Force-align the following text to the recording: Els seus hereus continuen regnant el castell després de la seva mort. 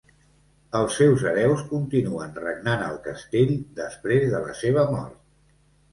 Els 0.79 0.95
seus 1.01 1.25
hereus 1.31 1.61
continuen 1.73 2.33
regnant 2.45 2.81
el 2.87 2.97
castell 3.09 3.53
després 3.81 4.27
de 4.33 4.45
la 4.47 4.57
seva 4.63 4.87
mort. 4.97 5.21